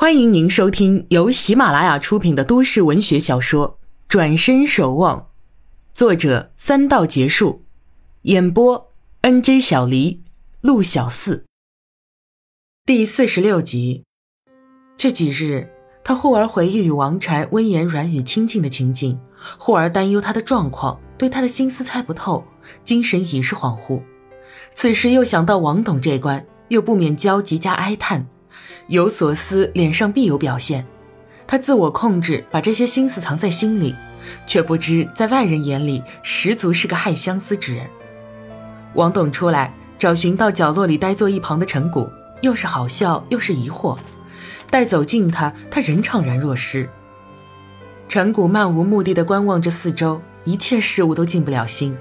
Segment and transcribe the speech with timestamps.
[0.00, 3.70] 欢迎您收听由喜马拉雅出品的都市文学小说
[4.06, 5.18] 《转身守望》，
[5.92, 7.64] 作者三道结束，
[8.22, 8.92] 演播
[9.22, 10.22] N J 小黎、
[10.60, 11.44] 陆小四。
[12.86, 14.04] 第四十六集。
[14.96, 15.68] 这几日，
[16.04, 19.18] 他忽而回忆与王禅温言软语亲近的情景，
[19.58, 22.44] 忽而担忧他的状况，对他的心思猜不透，
[22.84, 24.00] 精神已是恍惚。
[24.74, 28.24] 此时又想到王董这关，又不免焦急加哀叹。
[28.88, 30.84] 有所思，脸上必有表现。
[31.46, 33.94] 他自我控制，把这些心思藏在心里，
[34.46, 37.86] 却不知在外人眼里，十足是个害相思之人。
[38.94, 42.08] 王董出来，找寻到角落里呆坐一旁的陈谷，
[42.40, 43.96] 又是好笑又是疑惑。
[44.70, 46.88] 待走近他，他仍怅然若失。
[48.08, 51.94] 陈谷漫无目的的观望着四周，一切事物都进不了心。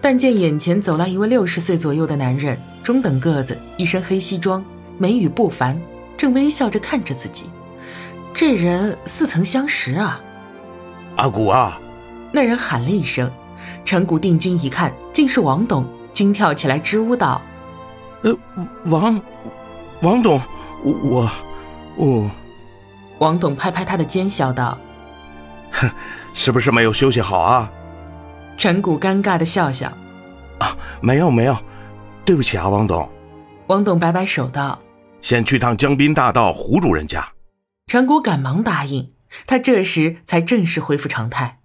[0.00, 4.64] 但见眼前走来一位六十岁左右的男人，中等个子，一身黑西装，
[4.96, 5.80] 眉宇不凡。
[6.20, 7.48] 正微笑着看着自己，
[8.34, 10.20] 这人似曾相识啊！
[11.16, 11.80] 阿古啊！
[12.30, 13.32] 那人喊了一声，
[13.86, 15.82] 陈谷定睛一看，竟是王董，
[16.12, 17.40] 惊跳起来，支吾道
[18.20, 18.36] ：“呃，
[18.84, 19.18] 王，
[20.02, 20.38] 王董，
[20.82, 21.26] 我，
[21.96, 22.30] 我……”
[23.18, 24.76] 王董拍拍他的肩，笑道
[25.72, 25.90] ：“哼，
[26.34, 27.72] 是不是没有休息好啊？”
[28.58, 29.90] 陈谷尴尬的笑笑
[30.60, 31.56] ：“啊，没有没有，
[32.26, 33.08] 对不起啊，王董。”
[33.68, 34.78] 王董摆摆手道。
[35.20, 37.32] 先去趟江滨大道胡主任家，
[37.86, 39.12] 陈谷赶忙答应。
[39.46, 41.60] 他这时才正式恢复常态。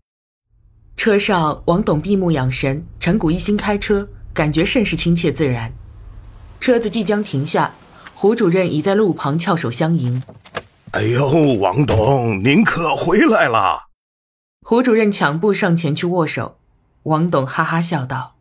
[0.96, 5.74] 车上，王董闭目养神，陈谷一心开车，感觉甚是亲切自然。
[6.60, 7.74] 车子即将停下，
[8.14, 10.22] 胡主任已在路旁翘首相迎。
[10.92, 13.88] 哎呦，王董，您可回来了！
[14.62, 16.60] 胡主任抢步上前去握手。
[17.04, 18.36] 王董哈哈笑道：“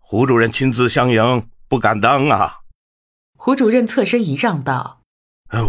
[0.00, 2.58] 胡主任亲自相迎，不敢当啊。”
[3.36, 5.02] 胡主任侧身一让道：“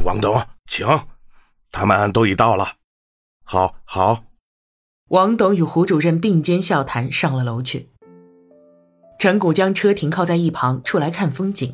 [0.06, 0.88] 王董，请，
[1.72, 2.76] 他们都已到了。”
[3.44, 4.24] 好，好。
[5.10, 7.90] 王董与胡主任并肩笑谈，上了楼去。
[9.20, 11.74] 陈谷将车停靠在一旁，出来看风景。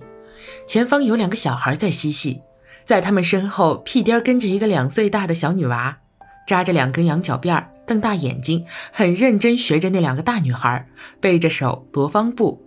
[0.68, 2.42] 前方有两个小孩在嬉戏，
[2.86, 6.00] 在他们身后屁颠跟着一个两岁大的小女娃，
[6.48, 10.90] 扎着两根羊角辫瞪大眼睛，很认真学着那两个大女孩，
[11.20, 12.66] 背着手踱方步。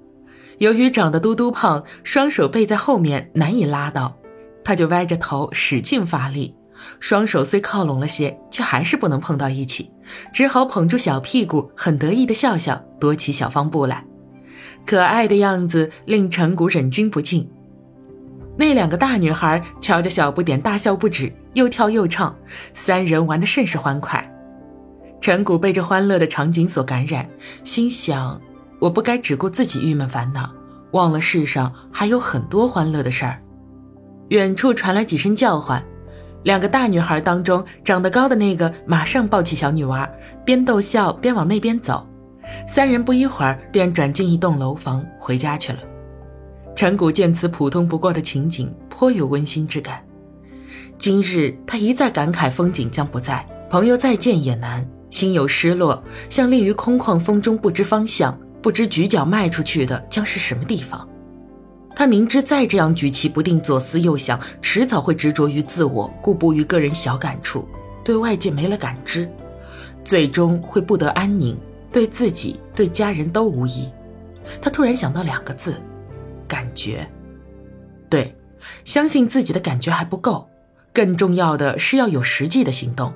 [0.58, 4.16] 由于长得嘟嘟胖，双手背在后面难以拉到，
[4.62, 6.54] 他就歪着头使劲发力，
[7.00, 9.90] 双手虽靠拢了些，却还是不能碰到一起，
[10.32, 14.04] 只好捧住小屁股，很得意的笑笑，踱起小方步来，
[14.86, 17.50] 可爱的样子令陈谷忍俊不禁。
[18.56, 22.36] 那两个大女孩瞧着小不点大笑不止，又跳又唱，
[22.72, 24.30] 三人玩得甚是欢快。
[25.20, 27.28] 陈谷被这欢乐的场景所感染，
[27.64, 28.40] 心想。
[28.84, 30.52] 我不该只顾自己郁闷烦恼，
[30.90, 33.40] 忘了世上还有很多欢乐的事儿。
[34.28, 35.82] 远处传来几声叫唤，
[36.42, 40.06] 两个大女孩当中长得高的那个马上抱起小女娃，
[40.44, 42.06] 边逗笑边往那边走。
[42.68, 45.78] 三人不一会儿便转进一栋楼房回家去了。
[46.76, 50.04] 陈谷见此普通不过的情景，颇有温馨之感。
[50.98, 58.38] 今日他一再感慨风景将不在，朋友再见也难，心有失落，像立于空旷风中不知方向。
[58.64, 61.06] 不知举脚迈出去的将是什么地方？
[61.94, 67.68] 他明知再这样举棋不定、左思右想，迟早会执着于自我，固步于个人小感触，
[68.02, 69.30] 对外界没了感知，
[70.02, 71.54] 最终会不得安宁，
[71.92, 73.90] 对自己、对家人都无益。
[74.62, 75.74] 他突然想到两个字：
[76.48, 77.06] 感觉。
[78.08, 78.34] 对，
[78.86, 80.48] 相信自己的感觉还不够，
[80.94, 83.12] 更重要的是要有实际的行动。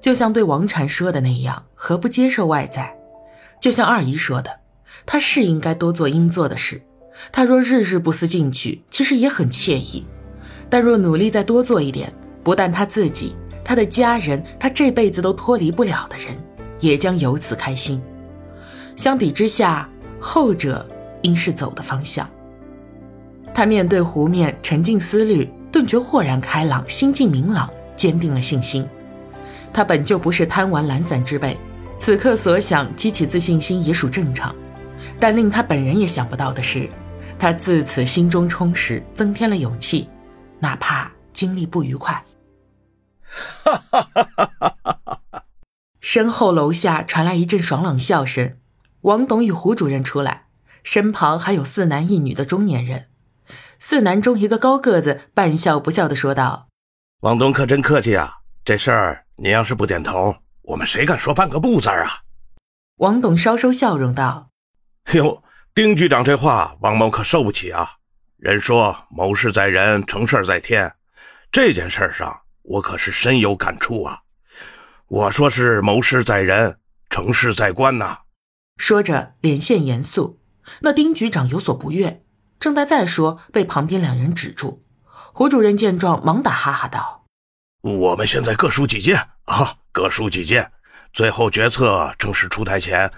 [0.00, 2.96] 就像对王禅说的那样，何不接受外在？
[3.60, 4.59] 就像二姨说的。
[5.06, 6.80] 他是应该多做应做的事，
[7.32, 10.04] 他若日日不思进取，其实也很惬意；
[10.68, 12.12] 但若努力再多做一点，
[12.42, 13.34] 不但他自己，
[13.64, 16.28] 他的家人，他这辈子都脱离不了的人，
[16.80, 18.00] 也将由此开心。
[18.96, 19.88] 相比之下，
[20.20, 20.86] 后者
[21.22, 22.28] 应是走的方向。
[23.52, 28.86] 他面对湖面，沉浸思虑，顿觉豁然开朗，心境明朗，坚定了信心。
[29.72, 31.56] 他本就不是贪玩懒散之辈，
[31.98, 34.54] 此刻所想激起自信心也属正常。
[35.20, 36.88] 但令他本人也想不到的是，
[37.38, 40.08] 他自此心中充实，增添了勇气，
[40.58, 42.24] 哪怕经历不愉快。
[43.20, 45.42] 哈哈哈哈哈！
[46.00, 48.56] 身后楼下传来一阵爽朗笑声，
[49.02, 50.46] 王董与胡主任出来，
[50.82, 53.08] 身旁还有四男一女的中年人。
[53.78, 56.68] 四男中一个高个子半笑不笑的说道
[57.20, 62.08] ：“王董可真客气啊，这事儿您要是不点头，我们谁敢说半个不字啊？”
[62.98, 64.49] 王董稍收笑容道。
[65.14, 65.42] 哟，
[65.74, 67.92] 丁局长这话，王某可受不起啊！
[68.36, 70.94] 人说谋事在人，成事在天，
[71.50, 74.20] 这件事上我可是深有感触啊。
[75.08, 78.18] 我说是谋事在人，成事在官呐。
[78.76, 80.40] 说着，脸现严肃。
[80.80, 82.22] 那丁局长有所不悦，
[82.60, 84.84] 正待再说，被旁边两人止住。
[85.32, 87.26] 胡主任见状，忙打哈哈道
[87.82, 90.70] ：“我们现在各抒己见啊，各抒己见。
[91.12, 93.10] 最后决策正式出台前，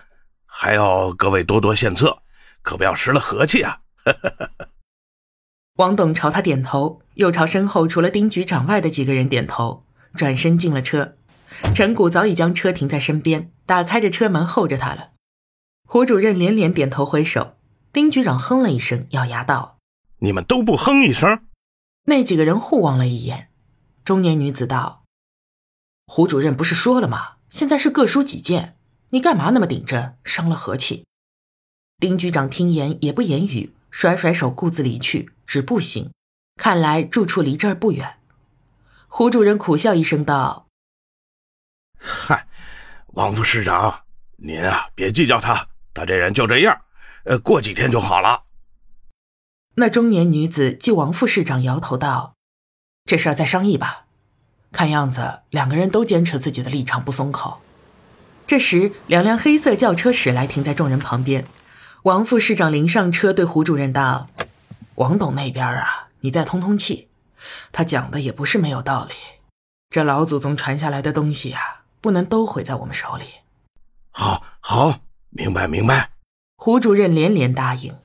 [0.55, 2.23] 还要各位多多献策，
[2.61, 3.81] 可不要失了和气啊。
[5.77, 11.17] ”王董朝他点头，又朝身后除了丁局长外的几个人点头，转身进了车。
[11.75, 15.13] 陈谷早已将车停在身边，打开着车门候着他了。
[15.89, 17.57] 胡主任连连点头挥手，
[17.93, 19.79] 丁局长哼了一声，咬牙道
[20.21, 21.47] ：“你们都不哼一声？”
[22.05, 23.49] 那几个人互望了一眼。
[24.05, 25.05] 中年女子道
[26.07, 27.37] ：“胡主任不是说了吗？
[27.49, 28.77] 现在是各抒己见，
[29.13, 31.05] 你干嘛那么顶着，伤了和气？”
[32.01, 36.11] 丁局长听言也不言语，甩甩手，顾自离去，止步行。
[36.57, 38.19] 看来住处离这儿不远。
[39.09, 40.67] 胡主任苦笑一声道。
[41.99, 42.47] 嗨，
[43.09, 44.05] 王副市长，
[44.37, 46.81] 您啊，别计较他，他这人就这样，
[47.25, 48.45] 呃，过几天就好了。
[49.75, 52.35] 那中年女子继王副市长摇头道
[53.05, 54.07] ：“这事儿再商议吧。”
[54.73, 57.61] 看样子两个人都坚持自己的立场不松口。
[58.53, 61.47] 这时，两辆黑色轿车驶来，停在众人旁边。
[62.03, 64.29] 王副市长临上车，对胡主任道
[64.97, 67.09] ：“王董那边啊，你再通通气，
[67.73, 69.15] 他讲的也不是没有道理。
[69.89, 73.25] 这老祖宗传下来的东西啊。”不能都毁在我们手里。
[74.11, 74.99] 好，好，
[75.31, 76.11] 明白，明白。
[76.59, 77.97] 胡主任连连答应。